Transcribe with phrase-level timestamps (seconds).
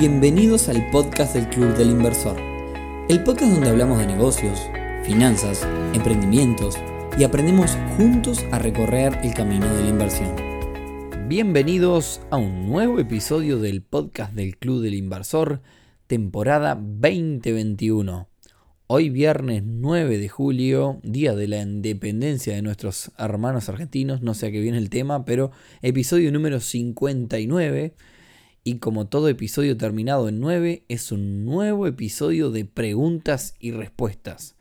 [0.00, 2.34] Bienvenidos al podcast del Club del Inversor,
[3.10, 4.58] el podcast donde hablamos de negocios,
[5.04, 6.78] finanzas, emprendimientos
[7.18, 10.34] y aprendemos juntos a recorrer el camino de la inversión.
[11.28, 15.60] Bienvenidos a un nuevo episodio del podcast del Club del Inversor,
[16.06, 18.26] temporada 2021.
[18.86, 24.46] Hoy viernes 9 de julio, día de la independencia de nuestros hermanos argentinos, no sé
[24.46, 25.50] a qué viene el tema, pero
[25.82, 27.92] episodio número 59.
[28.64, 34.56] Y como todo episodio terminado en 9, es un nuevo episodio de preguntas y respuestas.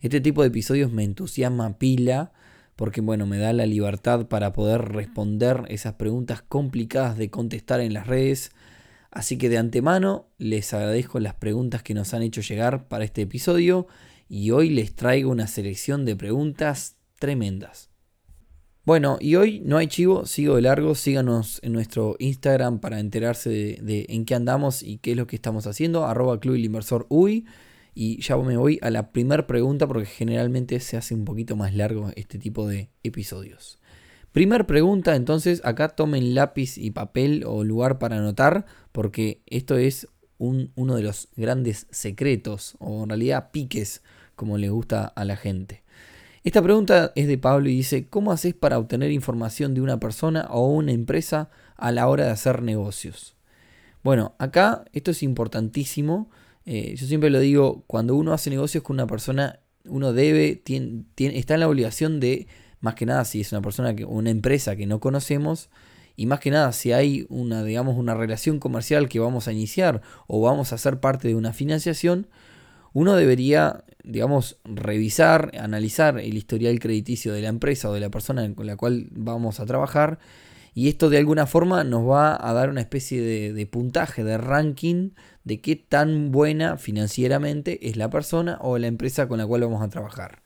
[0.00, 2.32] Este tipo de episodios me entusiasma pila
[2.76, 7.92] porque bueno, me da la libertad para poder responder esas preguntas complicadas de contestar en
[7.92, 8.52] las redes
[9.10, 13.22] Así que de antemano les agradezco las preguntas que nos han hecho llegar para este
[13.22, 13.88] episodio
[14.28, 17.89] y hoy les traigo una selección de preguntas tremendas.
[18.86, 23.50] Bueno, y hoy no hay chivo, sigo de largo, síganos en nuestro Instagram para enterarse
[23.50, 27.06] de, en qué andamos y qué es lo que estamos haciendo, arroba Club Inversor.
[27.94, 31.74] Y ya me voy a la primera pregunta porque generalmente se hace un poquito más
[31.74, 33.78] largo este tipo de episodios.
[34.32, 40.08] Primer pregunta, entonces acá tomen lápiz y papel o lugar para anotar, porque esto es
[40.38, 44.02] uno de los grandes secretos, o en realidad piques,
[44.36, 45.79] como le gusta a la gente.
[46.42, 50.46] Esta pregunta es de Pablo y dice, ¿cómo haces para obtener información de una persona
[50.50, 53.36] o una empresa a la hora de hacer negocios?
[54.02, 56.30] Bueno, acá esto es importantísimo.
[56.64, 61.04] Eh, yo siempre lo digo, cuando uno hace negocios con una persona, uno debe, tiene,
[61.16, 62.46] está en la obligación de
[62.80, 65.68] más que nada si es una persona que una empresa que no conocemos
[66.16, 70.00] y más que nada si hay una digamos una relación comercial que vamos a iniciar
[70.26, 72.28] o vamos a ser parte de una financiación
[72.92, 78.54] uno debería digamos revisar analizar el historial crediticio de la empresa o de la persona
[78.54, 80.18] con la cual vamos a trabajar
[80.74, 85.10] y esto de alguna forma nos va a dar una especie de, puntaje de ranking
[85.44, 89.82] de qué tan buena financieramente es la persona o la empresa con la cual vamos
[89.82, 90.42] a trabajar.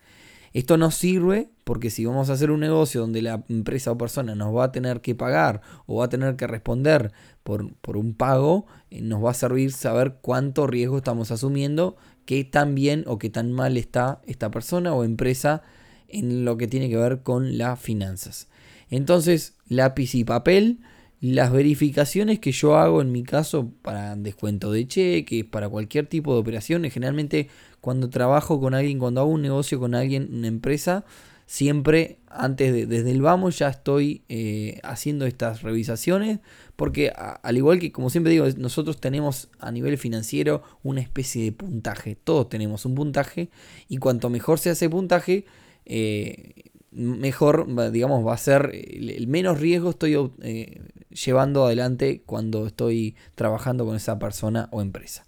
[0.53, 4.37] Esto nos sirve porque si vamos a hacer un negocio donde la empresa o persona
[4.37, 7.13] nos va a tener que pagar o va a tener que responder
[7.43, 12.45] por, por un pago, eh, nos va a servir saber cuánto riesgo estamos asumiendo, qué
[12.45, 15.63] tan bien o qué tan mal está esta persona o empresa
[16.09, 18.49] en lo que tiene que ver con las finanzas.
[18.91, 20.79] Entonces, lápiz y papel,
[21.21, 26.35] las verificaciones que yo hago en mi caso para descuento de cheques, para cualquier tipo
[26.35, 27.49] de operaciones, generalmente
[27.81, 31.05] cuando trabajo con alguien, cuando hago un negocio con alguien, una empresa,
[31.47, 36.41] siempre antes de, desde el vamos ya estoy eh, haciendo estas revisaciones
[36.77, 41.53] porque al igual que como siempre digo nosotros tenemos a nivel financiero una especie de
[41.53, 43.51] puntaje todos tenemos un puntaje
[43.89, 45.45] y cuanto mejor sea ese puntaje
[45.85, 50.81] eh, mejor digamos va a ser el, menos riesgo estoy eh,
[51.11, 55.25] llevando adelante cuando estoy trabajando con esa persona o empresa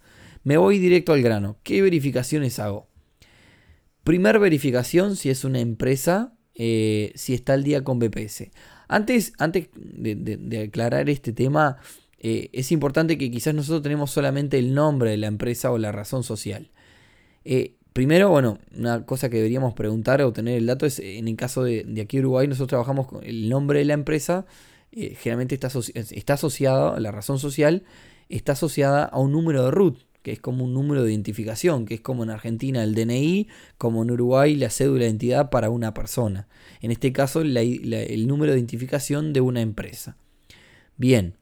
[0.46, 1.56] me voy directo al grano.
[1.64, 2.86] ¿Qué verificaciones hago?
[4.06, 8.52] Primer verificación si es una empresa, eh, si está al día con BPS.
[8.86, 11.78] Antes, antes de, aclarar este tema,
[12.20, 15.90] eh, es importante que quizás nosotros tenemos solamente el nombre de la empresa o la
[15.90, 16.70] razón social.
[17.44, 21.34] Eh, primero, bueno, una cosa que deberíamos preguntar o tener el dato es, en el
[21.34, 24.46] caso de, aquí Uruguay, nosotros trabajamos con el nombre de la empresa,
[24.92, 27.82] generalmente está, está asociado, la razón social
[28.28, 31.94] está asociada a un número de root que es como un número de identificación, que
[31.94, 33.46] es como en Argentina el DNI,
[33.78, 36.48] como en Uruguay la cédula de identidad para una persona.
[36.80, 40.16] En este caso el número de identificación de una empresa.
[40.96, 41.36] Bien,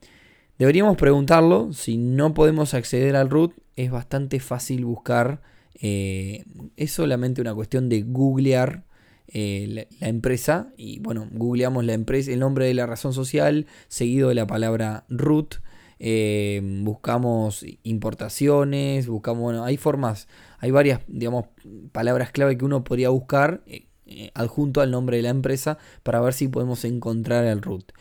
[0.59, 5.41] deberíamos preguntarlo, si no podemos acceder al root, es bastante fácil buscar,
[5.81, 6.45] eh,
[6.77, 8.85] es solamente una cuestión de googlear.
[9.27, 14.29] Eh, la, empresa y bueno, googleamos la empresa, el nombre de la razón social seguido
[14.29, 15.55] de la palabra root
[15.99, 20.27] eh, buscamos importaciones, buscamos, bueno, hay formas,
[20.59, 21.45] hay varias, digamos,
[21.91, 26.19] palabras clave que uno podría buscar eh, eh, adjunto al nombre de la empresa para
[26.21, 27.91] ver si podemos encontrar el root.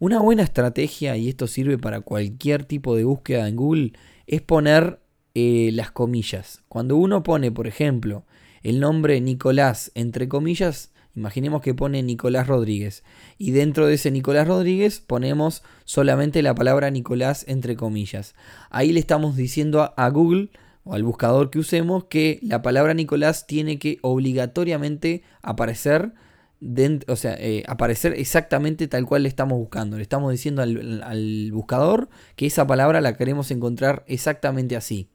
[0.00, 3.92] Una buena estrategia, y esto sirve para cualquier tipo de búsqueda en Google,
[4.26, 5.00] es poner
[5.34, 6.64] las comillas.
[6.68, 8.24] Cuando uno pone, por ejemplo,
[8.64, 13.02] el nombre Nicolás entre comillas, Imaginemos que pone Nicolás Rodríguez
[13.38, 18.36] y dentro de ese Nicolás Rodríguez ponemos solamente la palabra Nicolás entre comillas.
[18.70, 20.50] Ahí le estamos diciendo a, Google
[20.84, 26.12] o al buscador que usemos que la palabra Nicolás tiene que obligatoriamente aparecer
[27.06, 29.96] o sea, eh, aparecer exactamente tal cual le estamos buscando.
[29.96, 35.08] Le estamos diciendo al, buscador que esa palabra la queremos encontrar exactamente así.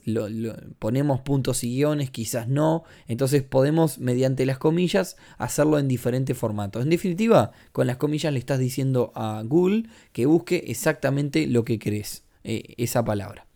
[0.79, 2.83] ponemos puntos y guiones, quizás no.
[3.07, 6.83] Entonces podemos, mediante las comillas, hacerlo en diferentes formatos.
[6.83, 9.83] En definitiva, con las comillas le estás diciendo a Google
[10.13, 13.47] que busque exactamente lo que querés, eh, esa palabra.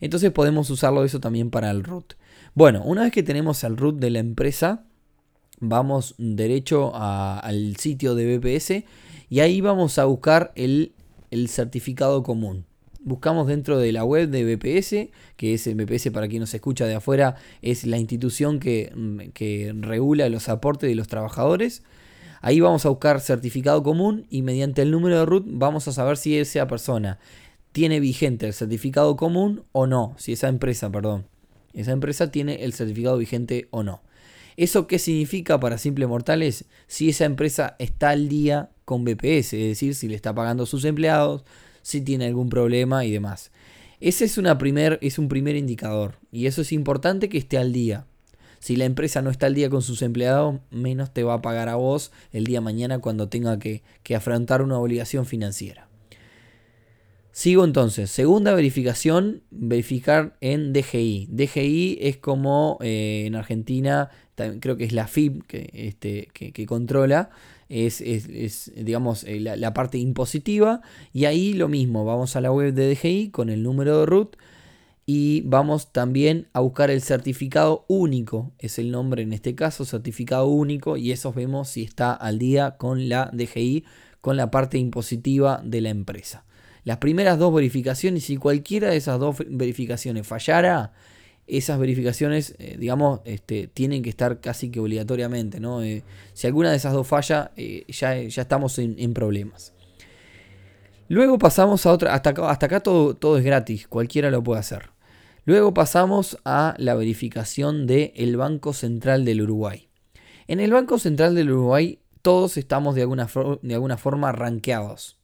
[0.00, 2.14] Entonces podemos usarlo eso también para el root.
[2.54, 4.84] Bueno, una vez que tenemos el root de la empresa,
[5.68, 8.84] vamos derecho al sitio de BPS
[9.30, 10.92] y ahí vamos a buscar el
[11.48, 12.64] certificado común
[13.04, 16.86] buscamos dentro de la web de BPS, que es el BPS para quien nos escucha
[16.86, 21.82] de afuera, es la institución que, mm, que, regula los aportes de los trabajadores.
[22.40, 26.16] Ahí vamos a buscar certificado común y mediante el número de root vamos a saber
[26.16, 27.18] si esa persona
[27.72, 31.26] tiene vigente el certificado común o no, si esa empresa, perdón,
[31.72, 34.02] esa empresa tiene el certificado vigente o no.
[34.56, 36.64] ¿Eso qué significa para simples mortales?
[36.86, 40.66] Si esa empresa está al día con BPS, es decir, si le está pagando a
[40.66, 41.44] sus empleados,
[41.82, 43.50] si tiene algún problema y demás.
[44.00, 47.72] Ese es, una primer, es un primer indicador y eso es importante que esté al
[47.72, 48.06] día.
[48.58, 51.68] Si la empresa no está al día con sus empleados, menos te va a pagar
[51.68, 53.82] a vos el día mañana cuando tenga que,
[54.16, 55.88] afrontar una obligación financiera.
[57.34, 58.10] Sigo entonces.
[58.10, 61.26] Segunda verificación, verificar en DGI.
[61.32, 64.08] DGI es como eh, en Argentina,
[64.60, 67.30] creo que es la FIB que, este, que controla
[67.68, 70.80] es, digamos, eh, la, parte impositiva.
[71.12, 74.36] Y ahí lo mismo, vamos a la web de DGI con el número de root
[75.06, 80.46] y vamos también a buscar el certificado único, es el nombre en este caso, certificado
[80.46, 83.84] único, y eso vemos si está al día con la DGI,
[84.22, 86.44] con la parte impositiva de la empresa.
[86.84, 90.92] Las primeras dos verificaciones, si cualquiera de esas dos verificaciones fallara,
[91.46, 95.82] esas verificaciones, eh, digamos, este, tienen que estar casi que obligatoriamente, ¿no?
[95.82, 96.02] Eh,
[96.32, 99.72] si alguna de esas dos falla, eh, ya, ya, estamos en, problemas.
[101.08, 104.60] Luego pasamos a otra, hasta acá, hasta acá todo, todo, es gratis, cualquiera lo puede
[104.60, 104.90] hacer.
[105.44, 109.88] Luego pasamos a la verificación del Banco Central del Uruguay.
[110.48, 113.28] En el Banco Central del Uruguay todos estamos de alguna,
[113.60, 115.18] de alguna forma rankeados.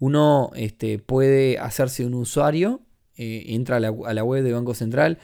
[0.00, 2.80] Uno este, puede hacerse un usuario,
[3.14, 5.18] entra a la, a la web de Banco Central,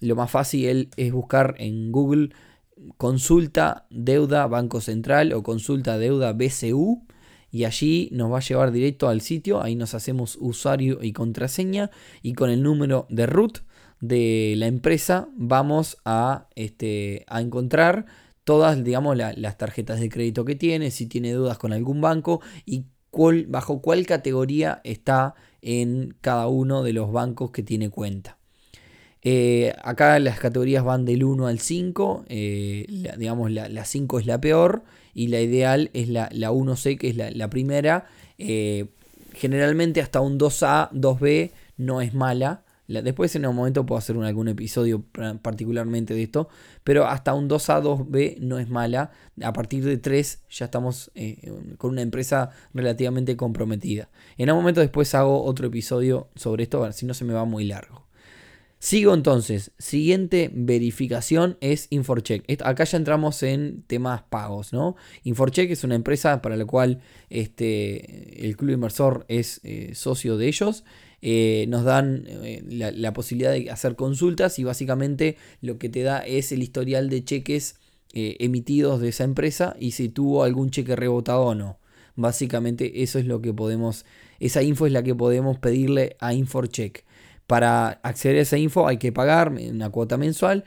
[0.00, 2.30] lo más fácil es buscar en Google
[2.96, 7.04] consulta deuda Banco Central o consulta deuda BCU
[7.50, 11.90] y allí nos va a llevar directo al sitio, ahí nos hacemos usuario y contraseña
[12.22, 13.60] y con el número de root
[14.00, 18.06] de la empresa vamos a, este, a encontrar
[18.44, 22.84] todas digamos las tarjetas de crédito que tiene, si tiene dudas con algún banco y
[23.46, 28.38] bajo cuál categoría está en cada uno de los bancos que tiene cuenta.
[29.22, 32.86] Eh, acá las categorías van del 1 al 5, eh,
[33.18, 37.50] digamos la, 5 es la peor y la ideal es la, 1C que es la,
[37.50, 38.06] primera.
[38.38, 38.86] Eh,
[39.34, 42.62] generalmente hasta un 2A, 2B no es mala.
[42.88, 45.04] Después en un momento puedo hacer algún episodio
[45.42, 46.48] particularmente de esto,
[46.84, 49.12] pero hasta un 2A, 2B no es mala.
[49.42, 51.12] A partir de 3 ya estamos
[51.76, 54.08] con una empresa relativamente comprometida.
[54.36, 57.64] En un momento después hago otro episodio sobre esto, si no se me va muy
[57.64, 58.08] largo.
[58.80, 59.72] Sigo entonces.
[59.78, 62.44] Siguiente verificación es Inforcheck.
[62.62, 64.94] Acá ya entramos en temas pagos, ¿no?
[65.24, 70.46] Inforcheck es una empresa para la cual este, el club inversor es eh, socio de
[70.46, 70.84] ellos.
[71.20, 76.20] Eh, nos dan eh, la, posibilidad de hacer consultas y básicamente lo que te da
[76.20, 77.76] es el historial de cheques
[78.14, 81.78] emitidos de esa empresa y si tuvo algún cheque rebotado o no.
[82.16, 84.06] Básicamente eso es lo que podemos,
[84.40, 87.04] esa info es la que podemos pedirle a Inforcheck.
[87.46, 90.64] Para acceder a esa info hay que pagar una cuota mensual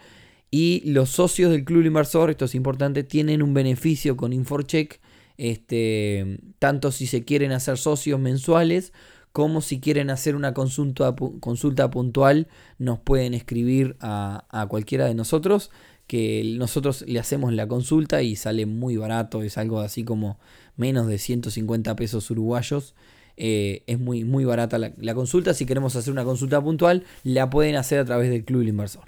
[0.52, 5.00] y los socios del club inversor, esto es importante, tienen un beneficio con InforCheck,
[5.38, 8.92] este, tanto si se quieren hacer socios mensuales
[9.32, 12.48] como si quieren hacer una consulta, consulta puntual,
[12.78, 15.72] nos pueden escribir a, cualquiera de nosotros,
[16.08, 20.40] que nosotros le hacemos la consulta y sale muy barato, es algo así como
[20.76, 22.94] menos de 150 pesos uruguayos.
[23.38, 25.54] Eh, es muy, muy barata la, consulta.
[25.54, 29.06] Si queremos hacer una consulta puntual, la pueden hacer a través del Club Inversor.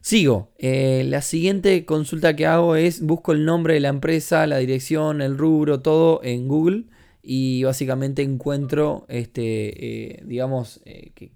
[0.00, 0.52] Sigo.
[0.58, 5.20] Eh, la siguiente consulta que hago es busco el nombre de la empresa, la dirección,
[5.20, 6.84] el rubro, todo en Google
[7.22, 10.80] y básicamente encuentro, este, eh, digamos,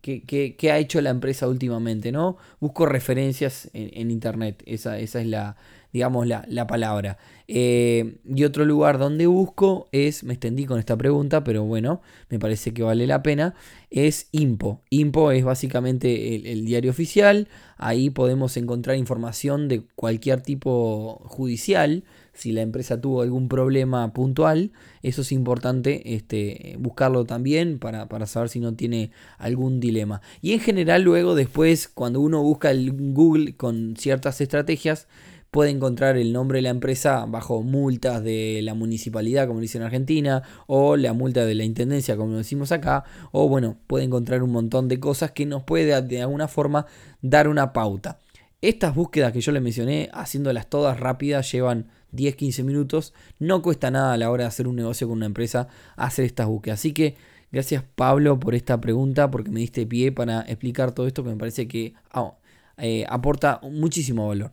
[0.00, 2.36] qué ha hecho la empresa últimamente, ¿no?
[2.60, 5.56] Busco referencias en, internet, esa, esa, es la,
[5.94, 7.18] digamos, la, palabra.
[7.46, 12.40] Eh, y otro lugar donde busco es, me extendí con esta pregunta, pero bueno, me
[12.40, 13.54] parece que vale la pena,
[13.90, 14.82] es IMPO.
[14.90, 22.02] IMPO es básicamente el, diario oficial, ahí podemos encontrar información de cualquier tipo judicial,
[22.34, 24.72] si la empresa tuvo algún problema puntual,
[25.02, 30.20] eso es importante este, buscarlo también para, para saber si no tiene algún dilema.
[30.42, 35.06] Y en general luego después, cuando uno busca el Google con ciertas estrategias,
[35.54, 39.84] puede encontrar el nombre de la empresa bajo multas de la municipalidad, como dice en
[39.84, 44.50] Argentina, o la multa de la intendencia, como decimos acá, o bueno, puede encontrar un
[44.50, 46.86] montón de cosas que nos puede de alguna forma
[47.22, 48.18] dar una pauta.
[48.62, 53.14] Estas búsquedas que yo les mencioné, haciéndolas todas rápidas, llevan 10-15 minutos.
[53.38, 56.46] No cuesta nada a la hora de hacer un negocio con una empresa hacer estas
[56.46, 56.80] búsquedas.
[56.80, 57.16] Así que
[57.52, 61.36] gracias Pablo por esta pregunta, porque me diste pie para explicar todo esto que me
[61.36, 62.34] parece que ah,
[62.78, 64.52] eh, aporta muchísimo valor.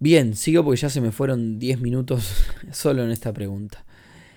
[0.00, 3.84] Bien, sigo porque ya se me fueron 10 minutos solo en esta pregunta.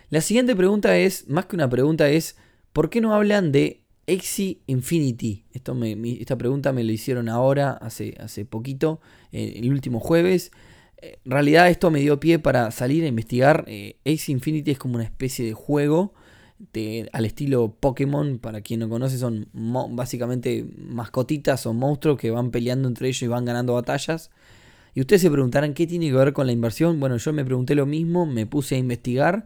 [0.10, 2.36] La siguiente pregunta es, más que una pregunta, es
[2.74, 5.46] ¿por qué no hablan de Axie Infinity?
[5.54, 9.00] Esto esta pregunta me lo hicieron ahora, hace, hace poquito,
[9.32, 10.52] eh, el último jueves.
[11.02, 13.66] En realidad esto me dio pie para salir a investigar.
[13.68, 16.14] Eh, Axie Infinity es como una especie de juego
[17.12, 18.38] al estilo Pokémon.
[18.38, 23.28] Para quien no conoce, son básicamente mascotitas o monstruos que van peleando entre ellos y
[23.28, 24.30] van ganando batallas.
[24.94, 27.00] Y ustedes se preguntarán qué tiene que ver con la inversión.
[27.00, 29.46] Bueno, yo me pregunté lo mismo, me puse a investigar.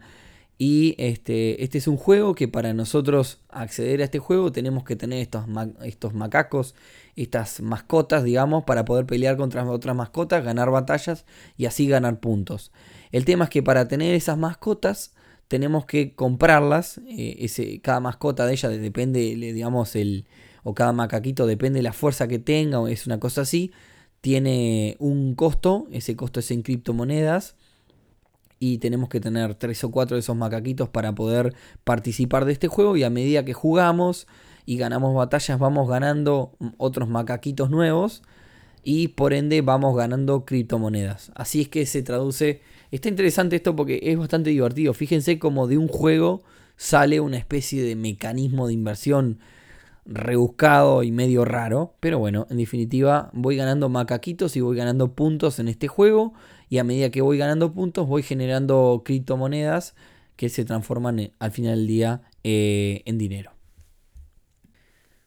[0.57, 4.95] Y este, este es un juego que para nosotros acceder a este juego tenemos que
[4.95, 5.45] tener estos,
[5.83, 6.75] estos macacos,
[7.15, 11.25] estas mascotas, digamos, para poder pelear contra otras mascotas, ganar batallas
[11.57, 12.71] y así ganar puntos.
[13.11, 15.13] El tema es que para tener esas mascotas
[15.49, 17.01] tenemos que comprarlas.
[17.09, 20.25] Eh, ese, cada mascota de ella depende, digamos, el,
[20.63, 23.71] o cada macaquito depende de la fuerza que tenga, o es una cosa así
[24.25, 27.55] tiene un costo, ese costo es en criptomonedas
[28.59, 32.67] y tenemos que tener tres o cuatro de esos macaquitos para poder participar de este
[32.67, 34.27] juego y a medida que jugamos
[34.65, 38.23] y ganamos batallas vamos ganando otros macaquitos nuevos
[38.83, 41.31] y por ende vamos ganando criptomonedas.
[41.35, 45.77] Así es que se traduce, está interesante esto porque es bastante divertido, fíjense como de
[45.77, 46.43] un juego
[46.77, 49.39] sale una especie de mecanismo de inversión
[50.05, 51.95] rebuscado y medio raro.
[51.99, 56.33] Pero bueno, en definitiva voy ganando macaquitos y voy ganando puntos en este juego.
[56.69, 59.95] Y a medida que voy ganando puntos voy generando criptomonedas
[60.35, 63.51] que se transforman eh, al final del día eh, en dinero.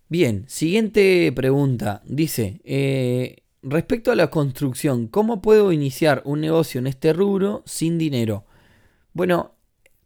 [0.09, 2.03] Bien, siguiente pregunta.
[2.07, 7.99] Dice, eh, respecto a la construcción, ¿cómo puedo iniciar un negocio en este rubro sin
[7.99, 8.47] dinero?
[9.13, 9.55] Bueno,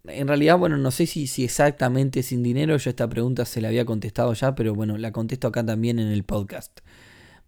[0.05, 3.69] en realidad, bueno, no sé si, si exactamente sin dinero, yo esta pregunta se la
[3.69, 6.81] había contestado ya, pero bueno, la contesto acá también en el podcast.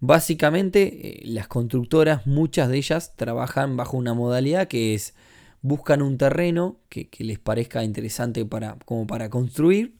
[0.07, 5.15] Básicamente, eh, las constructoras, muchas de ellas trabajan bajo una modalidad que es
[5.63, 9.95] buscan un terreno que, les parezca interesante para, como para construir.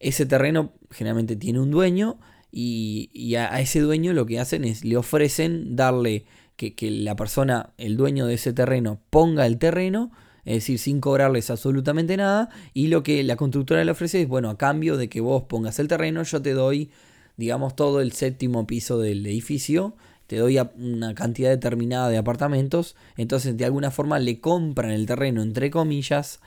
[0.00, 2.18] Ese terreno generalmente tiene un dueño
[2.50, 6.24] y, a, ese dueño lo que hacen es le ofrecen darle
[6.56, 10.10] que, que la persona, el dueño de ese terreno, ponga el terreno
[10.46, 14.50] es decir, sin cobrarles absolutamente nada, y lo que la constructora le ofrece es, bueno,
[14.50, 16.90] a cambio de que vos pongas el terreno, yo te doy,
[17.36, 19.94] digamos, todo el séptimo piso del edificio,
[20.26, 25.42] te doy una cantidad determinada de apartamentos, entonces de alguna forma le compran el terreno,
[25.42, 26.40] entre comillas,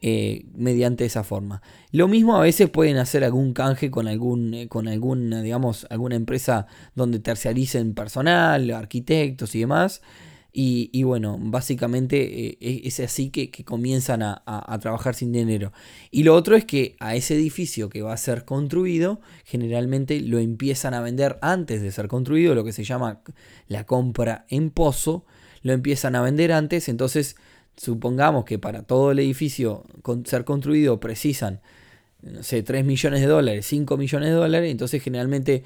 [0.00, 1.62] eh, mediante esa forma.
[1.90, 6.16] Lo mismo a veces pueden hacer algún canje con algún, eh, con alguna, digamos, alguna
[6.16, 10.02] empresa donde terciaricen personal, arquitectos y demás.
[10.58, 15.70] Y, bueno, básicamente eh, e, es así que, comienzan a, trabajar sin dinero.
[16.10, 20.38] Y lo otro es que a ese edificio que va a ser construido, generalmente lo
[20.38, 23.20] empiezan a vender antes de ser construido, lo que se llama
[23.68, 25.26] la compra en pozo,
[25.60, 27.36] lo empiezan a vender antes, entonces
[27.76, 29.84] supongamos que para todo el edificio
[30.24, 31.60] ser construido precisan,
[32.22, 35.64] no sé, 3 millones de dólares, 5 millones de dólares, entonces generalmente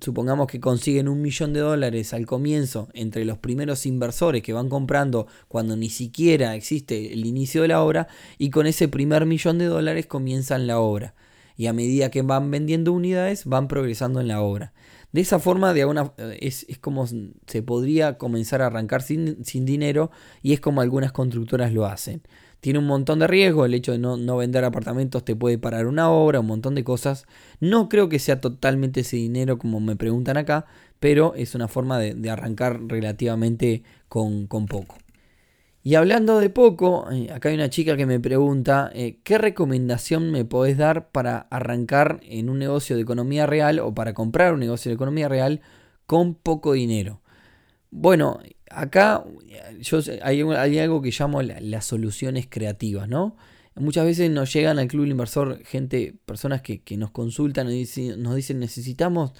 [0.00, 4.68] supongamos que consiguen un millón de dólares al comienzo entre los primeros inversores que van
[4.68, 9.58] comprando cuando ni siquiera existe el inicio de la obra y con ese primer millón
[9.58, 11.14] de dólares comienzan la obra
[11.56, 14.72] y a medida que van vendiendo unidades van progresando en la obra.
[15.12, 19.66] De esa forma de alguna, es, es como se podría comenzar a arrancar sin, sin
[19.66, 22.22] dinero y es como algunas constructoras lo hacen
[22.60, 26.10] tiene un montón de riesgo, el hecho de no, vender apartamentos te puede parar una
[26.10, 27.26] obra, un montón de cosas.
[27.58, 30.66] No creo que sea totalmente ese dinero como me preguntan acá,
[31.00, 34.96] pero es una forma de, arrancar relativamente con, poco.
[35.82, 40.30] Y hablando de poco, eh, acá hay una chica que me pregunta, eh, ¿qué recomendación
[40.30, 44.60] me podés dar para arrancar en un negocio de economía real o para comprar un
[44.60, 45.62] negocio de economía real
[46.04, 47.22] con poco dinero?
[47.90, 49.24] Bueno, acá
[49.80, 53.36] yo, hay, algo que llamo las soluciones creativas, ¿no?
[53.76, 58.58] Muchas veces nos llegan al club inversor gente, personas que, nos consultan y nos dicen
[58.58, 59.32] necesitamos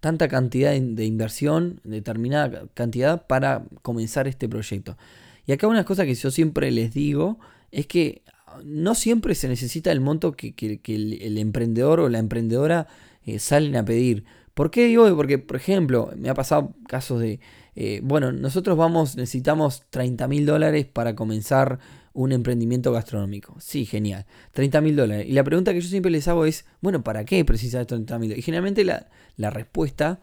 [0.00, 4.98] tanta cantidad de, inversión, determinada cantidad para comenzar este proyecto.
[5.46, 7.38] Y acá una cosa que yo siempre les digo
[7.70, 8.22] es que
[8.64, 12.86] no siempre se necesita el monto que, el, emprendedor o la emprendedora
[13.24, 14.24] eh, salen a pedir.
[14.54, 15.14] ¿Por qué digo?
[15.16, 17.40] Porque, por ejemplo, me ha pasado casos de,
[17.76, 21.78] eh, bueno, nosotros vamos, necesitamos 30 mil dólares para comenzar
[22.12, 23.56] un emprendimiento gastronómico.
[23.60, 24.26] Sí, genial.
[24.52, 25.26] 30 mil dólares.
[25.28, 28.28] Y la pregunta que yo siempre les hago es, bueno, ¿para qué precisas 30 mil
[28.28, 28.38] dólares?
[28.38, 30.20] Y generalmente la, respuesta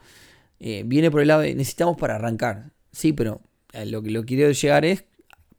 [0.59, 2.71] eh, viene por el lado de necesitamos para arrancar.
[2.91, 3.41] Sí, pero
[3.85, 5.05] lo que lo quiero llegar es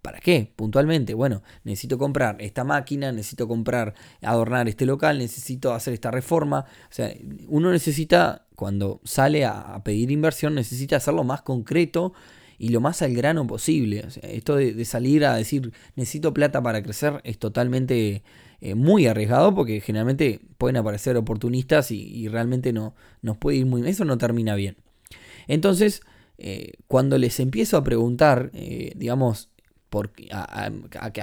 [0.02, 0.52] ¿Para qué?
[0.56, 6.66] Puntualmente, bueno, necesito comprar esta máquina, necesito comprar, adornar este local, necesito hacer esta reforma.
[6.90, 7.14] O sea,
[7.46, 12.12] uno necesita, cuando sale a, pedir inversión, necesita hacerlo más concreto
[12.58, 14.04] y lo más al grano posible.
[14.22, 18.22] Esto de, salir a decir necesito plata para crecer es totalmente
[18.60, 23.82] eh, muy arriesgado porque generalmente pueden aparecer oportunistas y, realmente no nos puede ir muy
[23.82, 23.90] bien.
[23.90, 24.76] Eso no termina bien.
[25.48, 26.02] Entonces,
[26.38, 29.48] eh, cuando les empiezo a preguntar, eh, digamos,
[30.30, 30.70] a,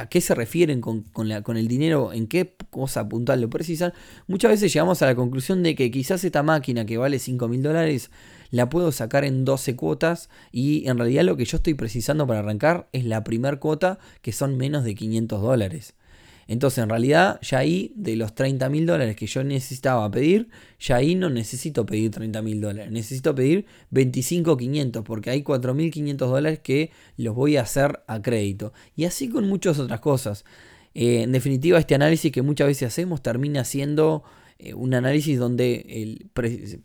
[0.09, 3.93] qué se refieren con, con, el dinero, en qué cosa puntual lo precisan,
[4.27, 7.63] muchas veces llegamos a la conclusión de que quizás esta máquina que vale 5 mil
[7.63, 8.11] dólares
[8.51, 12.39] la puedo sacar en 12 cuotas y en realidad lo que yo estoy precisando para
[12.39, 15.95] arrancar es la primera cuota que son menos de 500 dólares.
[16.49, 20.95] Entonces, en realidad, ya ahí, de los 30 mil dólares que yo necesitaba pedir, ya
[20.95, 22.91] ahí no necesito pedir 30 mil dólares.
[22.91, 28.73] Necesito pedir 25.500 porque hay 4.500 dólares que los voy a hacer a crédito.
[28.95, 30.43] Y así con muchas otras cosas.
[30.95, 34.23] Eh, en definitiva, este análisis que muchas veces hacemos termina siendo
[34.57, 36.17] eh, un análisis donde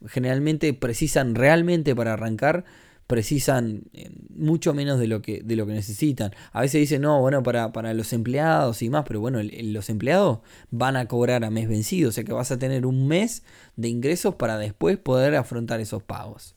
[0.09, 2.66] generalmente precisan realmente para arrancar
[3.06, 6.32] precisan eh, mucho menos de lo que, de lo que necesitan.
[6.52, 10.40] A veces dicen, no, bueno, para, para los empleados y más, pero bueno, los empleados
[10.70, 13.42] van a cobrar a mes vencido, o sea que vas a tener un mes
[13.76, 16.56] de ingresos para después poder afrontar esos pagos.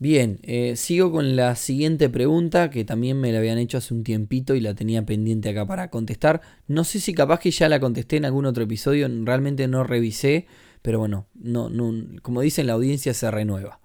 [0.00, 4.04] Bien, eh, sigo con la siguiente pregunta que también me la habían hecho hace un
[4.04, 6.40] tiempito y la tenía pendiente acá para contestar.
[6.68, 10.46] No sé si capaz que ya la contesté en algún otro episodio, realmente no revisé,
[10.82, 13.80] pero bueno, no, no, como dicen, la audiencia se renueva.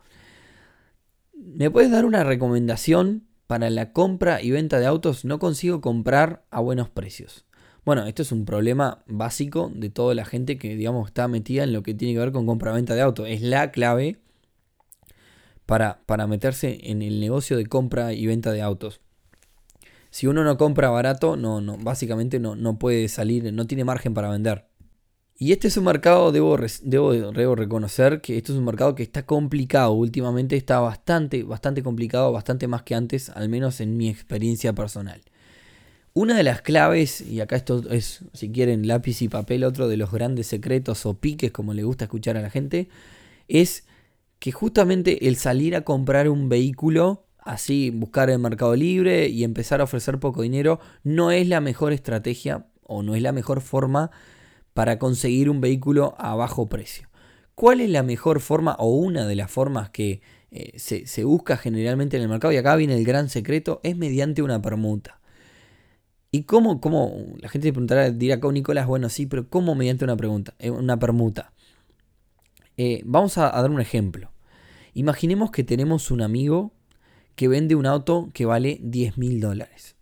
[1.34, 5.26] ¿Me puedes dar una recomendación para la compra y venta de autos?
[5.26, 7.46] No consigo comprar a buenos precios.
[7.86, 11.74] Bueno, esto es un problema básico de toda la gente que, digamos, está metida en
[11.74, 13.28] lo que tiene que ver con compra-venta de autos.
[13.28, 14.20] Es la clave
[15.66, 19.02] para, para meterse en el negocio de compra y venta de autos.
[20.12, 24.14] Si uno no compra barato, no, no, básicamente no, no puede salir, no tiene margen
[24.14, 24.66] para vender.
[25.38, 29.26] Y este es un mercado, debo, debo, reconocer que esto es un mercado que está
[29.26, 29.92] complicado.
[29.92, 35.22] Últimamente está bastante, bastante complicado, bastante más que antes, al menos en mi experiencia personal.
[36.14, 39.98] Una de las claves, y acá esto es, si quieren, lápiz y papel, otro de
[39.98, 42.88] los grandes secretos o piques, como le gusta escuchar a la gente,
[43.48, 43.86] es
[44.38, 49.82] que justamente el salir a comprar un vehículo, así buscar el mercado libre y empezar
[49.82, 54.12] a ofrecer poco dinero, no es la mejor estrategia o no es la mejor forma
[54.74, 57.10] para conseguir un vehículo a bajo precio.
[57.56, 62.18] ¿Cuál es la mejor forma o una de las formas que eh, se, busca generalmente
[62.18, 62.52] en el mercado?
[62.52, 65.20] Y acá viene el gran secreto, es mediante una permuta.
[66.32, 70.04] ¿Y cómo, cómo la gente se preguntará, dirá con Nicolás, bueno, sí, pero ¿cómo mediante
[70.04, 71.54] una, pregunta, eh, una permuta?
[72.76, 74.32] Eh, vamos a, a dar un ejemplo.
[74.96, 76.72] Imaginemos que tenemos un amigo
[77.36, 79.96] que vende un auto que vale 10 mil dólares.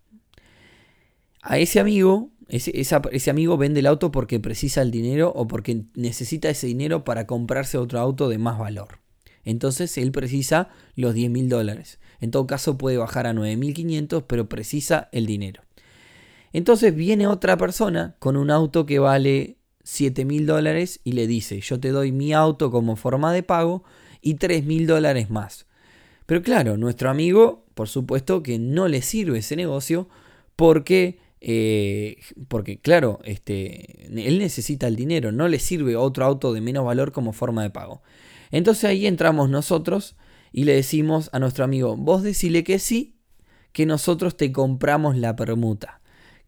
[1.41, 6.50] A ese amigo ese, amigo vende el auto porque precisa el dinero o porque necesita
[6.50, 9.00] ese dinero para comprarse otro auto de más valor.
[9.46, 12.00] Entonces él precisa los 10 mil dólares.
[12.20, 15.64] En todo caso puede bajar a 9.500, pero precisa el dinero.
[16.52, 21.62] Entonces viene otra persona con un auto que vale 7 mil dólares y le dice,
[21.62, 23.86] yo te doy mi auto como forma de pago
[24.22, 25.68] y 3 mil dólares más.
[26.26, 30.10] Pero claro, nuestro amigo, por supuesto que no le sirve ese negocio
[30.58, 36.62] porque eh, porque claro, este, él necesita el dinero, no le sirve otro auto de
[36.62, 38.04] menos valor como forma de pago.
[38.51, 40.15] Entonces ahí entramos nosotros
[40.51, 43.15] y le decimos a nuestro amigo, vos decile que sí,
[43.71, 46.01] que nosotros te compramos la permuta.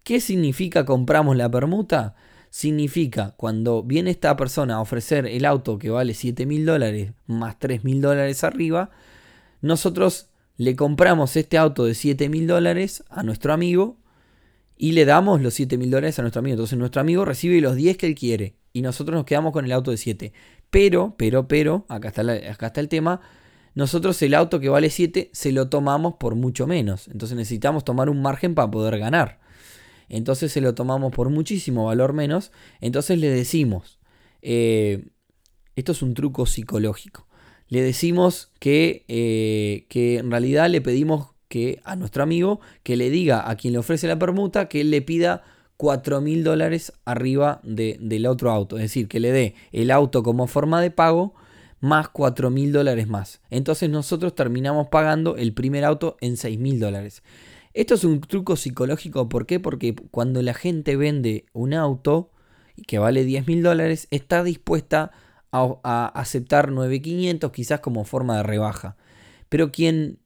[0.03, 2.15] ¿Qué significa compramos la permuta?
[2.51, 7.57] Significa cuando viene esta persona a ofrecer el auto que vale 7 mil dólares más
[7.57, 8.91] 3 mil dólares arriba,
[9.61, 14.02] nosotros le compramos este auto de 7 mil dólares a nuestro amigo
[14.83, 16.55] y le damos los 7 mil dólares a nuestro amigo.
[16.55, 19.71] Entonces nuestro amigo recibe los 10 que él quiere y nosotros nos quedamos con el
[19.71, 20.33] auto de 7.
[20.69, 23.21] Pero, pero, pero, acá está, acá está el tema,
[23.75, 27.07] nosotros el auto que vale 7 se lo tomamos por mucho menos.
[27.07, 29.39] Entonces necesitamos tomar un margen para poder ganar.
[30.09, 32.51] Entonces se lo tomamos por muchísimo valor menos.
[32.81, 33.99] Entonces le decimos,
[34.41, 35.05] eh,
[35.77, 37.25] esto es un truco psicológico.
[37.69, 43.11] Le decimos que, eh, que en realidad le pedimos que a nuestro amigo que le
[43.11, 45.43] diga a quien le ofrece la permuta que él le pida
[45.77, 48.77] 4 mil dólares arriba del otro auto.
[48.77, 51.35] Es decir, que le dé el auto como forma de pago
[51.79, 53.39] más 4 mil dólares más.
[53.51, 57.21] Entonces nosotros terminamos pagando el primer auto en 6 mil dólares.
[57.75, 59.59] Esto es un truco psicológico, ¿por qué?
[59.59, 62.31] Porque cuando la gente vende un auto
[62.87, 65.11] que vale 10 mil dólares, está dispuesta
[65.51, 68.97] a, a aceptar 9.500 quizás como forma de rebaja.
[69.49, 70.17] Pero quien,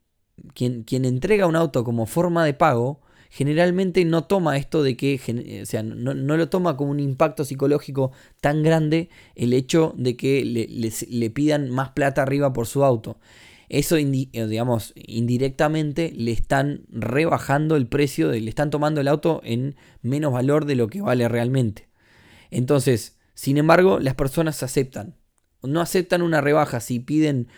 [0.54, 5.62] quien, quien entrega un auto como forma de pago, generalmente no toma esto de que,
[5.62, 10.46] o sea, no, lo toma como un impacto psicológico tan grande el hecho de que
[10.46, 10.68] le,
[11.10, 13.20] le, pidan más plata arriba por su auto.
[13.70, 19.76] Eso, eh, digamos, indirectamente le están rebajando el precio, le están tomando el auto en
[20.02, 21.90] menos valor de lo que vale realmente.
[22.50, 25.16] Entonces, sin embargo, las personas aceptan.
[25.64, 27.50] No aceptan una rebaja si piden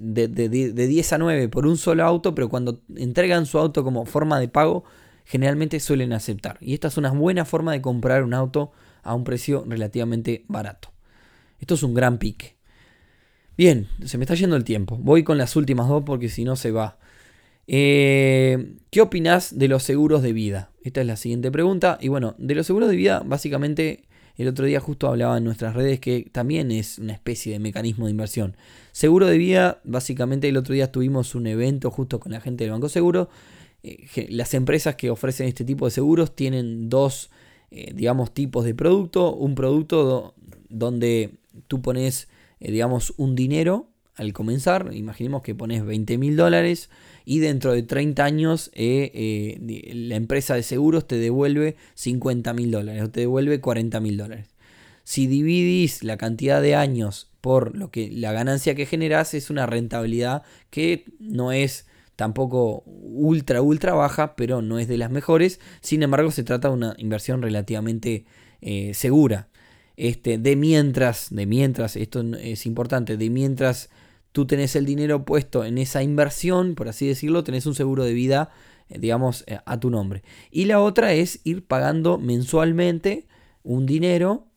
[0.00, 4.04] de, de, 10 a 9 por un solo auto, pero cuando entregan su auto como
[4.04, 4.84] forma de pago,
[5.24, 6.58] generalmente suelen aceptar.
[6.60, 10.92] Y esta es una buena forma de comprar un auto a un precio relativamente barato.
[11.60, 12.56] Esto es un gran pique.
[13.56, 14.96] Bien, se me está yendo el tiempo.
[14.98, 16.98] Voy con las últimas dos porque si no se va.
[17.66, 20.70] Eh, ¿Qué opinas de los seguros de vida?
[20.82, 21.98] Esta es la siguiente pregunta.
[22.00, 24.04] Y bueno, de los seguros de vida, básicamente
[24.36, 28.06] el otro día justo hablaba en nuestras redes que también es una especie de mecanismo
[28.06, 28.56] de inversión.
[28.92, 32.72] Seguro de vida, básicamente el otro día tuvimos un evento justo con la gente del
[32.72, 33.28] Banco Seguro.
[33.82, 37.30] Eh, las empresas que ofrecen este tipo de seguros tienen dos,
[37.70, 39.34] eh, digamos, tipos de producto.
[39.34, 40.34] Un producto
[40.68, 41.34] donde
[41.68, 42.28] tú pones,
[42.60, 44.90] eh, digamos, un dinero al comenzar.
[44.92, 46.90] Imaginemos que pones 20 mil dólares
[47.24, 52.70] y dentro de 30 años eh, eh, la empresa de seguros te devuelve 50 mil
[52.70, 54.48] dólares o te devuelve 40 mil dólares.
[55.04, 59.66] Si dividís la cantidad de años por lo que la ganancia que generas es una
[59.66, 65.58] rentabilidad que no es tampoco ultra ultra baja, pero no es de las mejores.
[65.80, 68.26] Sin embargo, se trata de una inversión relativamente
[68.60, 69.48] eh, segura.
[69.96, 73.90] Este, de mientras, de mientras, esto es importante, de mientras
[74.32, 78.14] tú tenés el dinero puesto en esa inversión, por así decirlo, tenés un seguro de
[78.14, 78.50] vida,
[78.88, 80.22] eh, digamos, eh, a tu nombre.
[80.50, 83.26] Y la otra es ir pagando mensualmente
[83.62, 84.48] un dinero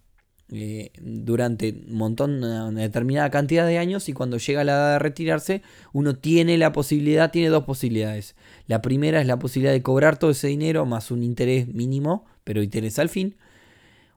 [0.52, 5.00] eh, durante un montón, una determinada cantidad de años y cuando llega la edad de
[5.00, 5.62] retirarse,
[5.92, 8.36] uno tiene la posibilidad, tiene dos posibilidades.
[8.68, 12.64] La primera es la posibilidad de cobrar todo ese dinero más un interés mínimo, pero
[12.64, 13.36] interés al fin.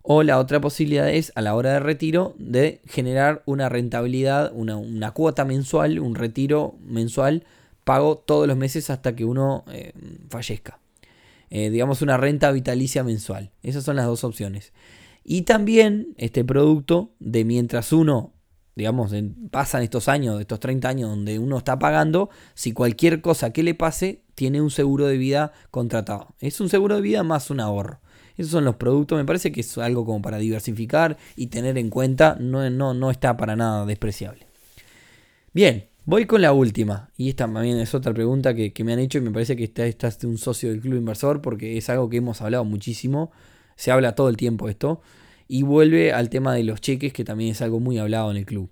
[0.03, 5.11] O la otra posibilidad es, a la hora de retiro, de generar una rentabilidad, una,
[5.11, 7.45] cuota mensual, un retiro mensual,
[7.85, 9.93] pago todos los meses hasta que uno eh,
[10.31, 10.79] fallezca.
[11.51, 13.51] Eh, digamos una renta vitalicia mensual.
[13.63, 14.73] Esas son las dos opciones.
[15.25, 18.33] Y también este producto de mientras uno,
[18.77, 19.13] digamos,
[19.51, 23.75] pasan estos años, estos 30 años donde uno está pagando, si cualquier cosa que le
[23.75, 26.35] pase, tiene un seguro de vida contratado.
[26.41, 28.01] Es un seguro de vida más un ahorro.
[28.39, 29.19] Esos son los productos.
[29.19, 32.37] Me parece que es algo como para diversificar y tener en cuenta.
[32.41, 34.47] No, no, no está para nada despreciable.
[35.53, 37.11] Bien, voy con la última.
[37.17, 39.85] Y esta también es otra pregunta que, me han hecho y me parece que esta,
[39.85, 43.33] esta es de un socio del club inversor porque es algo que hemos hablado muchísimo.
[43.75, 45.03] Se habla todo el tiempo esto.
[45.49, 48.47] Y vuelve al tema de los cheques que también es algo muy hablado en el
[48.47, 48.71] club.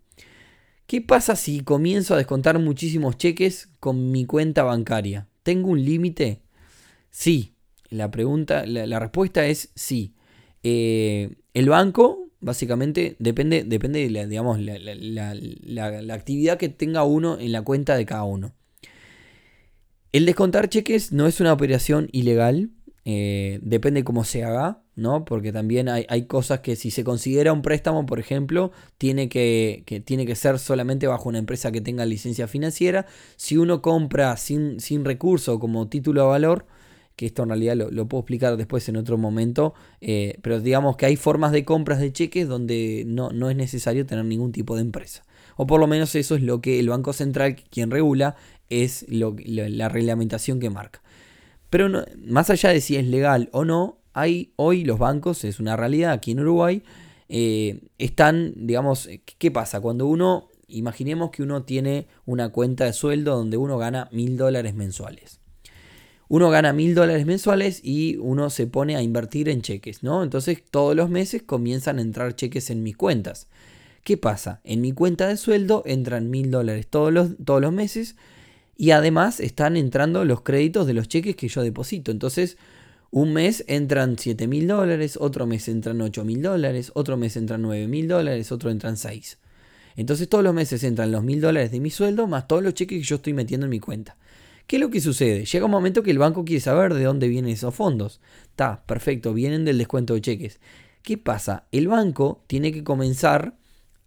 [0.87, 5.27] ¿Qué pasa si comienzo a descontar muchísimos cheques con mi cuenta bancaria?
[5.43, 6.43] ¿Tengo un límite?
[7.11, 7.56] Sí,
[7.91, 10.15] la pregunta, la, respuesta es sí.
[10.63, 17.53] Eh, el banco, básicamente, depende, depende de la, digamos, la, actividad que tenga uno en
[17.53, 18.53] la cuenta de cada uno.
[20.13, 22.71] El descontar cheques no es una operación ilegal,
[23.05, 25.25] eh, depende cómo se haga, ¿no?
[25.25, 30.27] Porque también hay, cosas que si se considera un préstamo, por ejemplo, tiene que, tiene
[30.27, 33.07] que ser solamente bajo una empresa que tenga licencia financiera.
[33.37, 36.67] Si uno compra sin, sin recurso como título de valor,
[37.17, 41.07] que esto en realidad lo, puedo explicar después en otro momento, eh, pero digamos que
[41.07, 44.83] hay formas de compras de cheques donde no, no, es necesario tener ningún tipo de
[44.83, 45.25] empresa.
[45.57, 48.37] O por lo menos eso es lo que el Banco Central, quien regula,
[48.69, 51.01] es la reglamentación que marca.
[51.71, 55.75] Pero más allá de si es legal o no, hay hoy los bancos, es una
[55.75, 56.83] realidad aquí en Uruguay,
[57.31, 59.81] eh, están, digamos, ¿qué pasa?
[59.81, 64.75] Cuando uno, imaginemos que uno tiene una cuenta de sueldo donde uno gana mil dólares
[64.75, 65.41] mensuales
[66.29, 70.23] uno gana mil dólares mensuales y uno se pone a invertir en cheques, ¿no?
[70.23, 73.49] Entonces todos los meses comienzan a entrar cheques en mis cuentas.
[74.03, 74.61] ¿Qué pasa?
[74.65, 78.17] En mi cuenta de sueldo entran mil dólares todos los, todos los meses
[78.77, 82.11] y además están entrando los créditos de los cheques que yo deposito.
[82.11, 82.57] Entonces,
[83.11, 87.63] un mes entran 7 mil dólares, otro mes entran 8 mil dólares, otro mes entran
[87.63, 89.39] 9 mil dólares, otro entran 6.
[89.97, 92.99] Entonces todos los meses entran los mil dólares de mi sueldo más todos los cheques
[92.99, 94.17] que yo estoy metiendo en mi cuenta.
[94.67, 95.45] ¿Qué es lo que sucede?
[95.45, 98.21] Llega un momento que el banco quiere saber de dónde vienen esos fondos.
[98.47, 100.61] Está, perfecto, vienen del descuento de cheques.
[101.03, 101.67] ¿Qué pasa?
[101.71, 103.57] El banco tiene que comenzar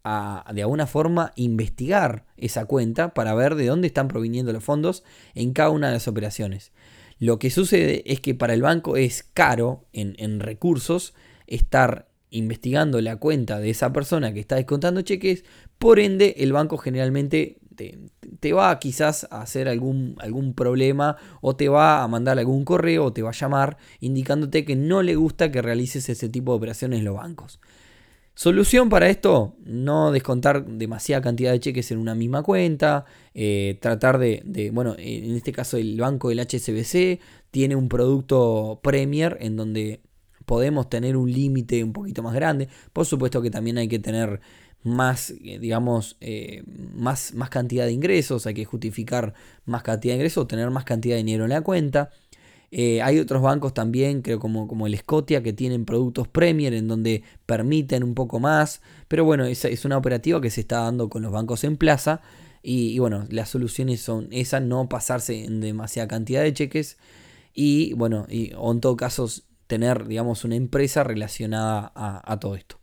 [0.03, 5.03] a, de alguna forma, investigar esa cuenta para ver de dónde están proviniendo los fondos
[5.33, 6.73] en cada una de las operaciones.
[7.19, 11.13] Lo que sucede es que para el banco es caro en, recursos
[11.47, 15.43] estar investigando la cuenta de esa persona que está descontando cheques,
[15.77, 17.58] por ende el banco generalmente
[18.39, 23.05] te, va quizás a hacer algún, algún problema o te va a mandar algún correo
[23.05, 26.57] o te va a llamar indicándote que no le gusta que realices ese tipo de
[26.57, 27.59] operaciones en los bancos.
[28.35, 34.17] Solución para esto, no descontar demasiada cantidad de cheques en una misma cuenta, eh, tratar
[34.17, 37.19] de, de, bueno, en este caso el banco del HSBC
[37.51, 40.01] tiene un producto Premier en donde
[40.45, 42.69] podemos tener un límite un poquito más grande.
[42.91, 44.41] Por supuesto que también hay que tener
[44.83, 46.63] más, eh, digamos, eh,
[46.93, 49.33] más, más cantidad de ingresos, hay que justificar
[49.65, 52.11] más cantidad de ingresos, tener más cantidad de dinero en la cuenta.
[52.71, 56.87] Eh, hay otros bancos también, creo como, como el Scotia, que tienen productos Premier en
[56.87, 58.81] donde permiten un poco más.
[59.07, 62.21] Pero bueno, esa es una operativa que se está dando con los bancos en plaza.
[62.61, 66.97] Y, bueno, las soluciones son esas, no pasarse en demasiada cantidad de cheques.
[67.53, 69.27] Y bueno, y, o en todo caso
[69.67, 72.78] tener, digamos, una empresa relacionada a, todo esto.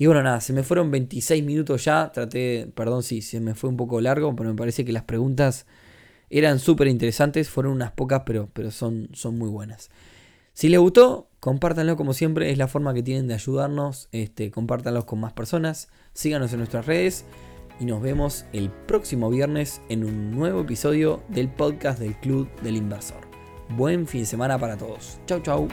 [0.00, 2.10] Y bueno, nada, se me fueron 26 minutos ya.
[2.10, 5.66] Traté, perdón si se me fue un poco largo, pero me parece que las preguntas
[6.30, 7.50] eran súper interesantes.
[7.50, 9.90] Fueron unas pocas, pero, pero son, son muy buenas.
[10.54, 12.50] Si les gustó, compártanlo como siempre.
[12.50, 14.08] Es la forma que tienen de ayudarnos.
[14.10, 15.90] Este, compártanlos con más personas.
[16.14, 17.26] Síganos en nuestras redes.
[17.78, 22.76] Y nos vemos el próximo viernes en un nuevo episodio del podcast del Club del
[22.76, 23.20] Inversor.
[23.76, 25.20] Buen fin de semana para todos.
[25.26, 25.68] Chau, chau.